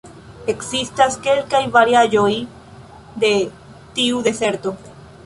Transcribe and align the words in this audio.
Ekzistas 0.51 1.17
kelkaj 1.27 1.61
variaĵoj 1.75 2.31
de 3.25 3.31
tiu 4.01 4.25
deserto. 4.31 4.75